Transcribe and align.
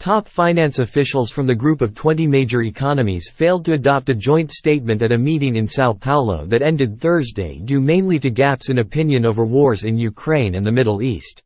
Top 0.00 0.26
finance 0.26 0.78
officials 0.78 1.30
from 1.30 1.46
the 1.46 1.54
group 1.54 1.82
of 1.82 1.94
20 1.94 2.26
major 2.26 2.62
economies 2.62 3.28
failed 3.28 3.66
to 3.66 3.74
adopt 3.74 4.08
a 4.08 4.14
joint 4.14 4.50
statement 4.50 5.02
at 5.02 5.12
a 5.12 5.18
meeting 5.18 5.56
in 5.56 5.68
Sao 5.68 5.92
Paulo 5.92 6.46
that 6.46 6.62
ended 6.62 6.98
Thursday 6.98 7.58
due 7.58 7.82
mainly 7.82 8.18
to 8.20 8.30
gaps 8.30 8.70
in 8.70 8.78
opinion 8.78 9.26
over 9.26 9.44
wars 9.44 9.84
in 9.84 9.98
Ukraine 9.98 10.54
and 10.54 10.66
the 10.66 10.72
Middle 10.72 11.02
East. 11.02 11.42